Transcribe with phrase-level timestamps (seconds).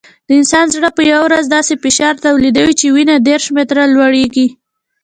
[0.27, 4.47] د انسان زړه په یوه ورځ داسې فشار تولیدوي چې وینه دېرش متره لوړېږي.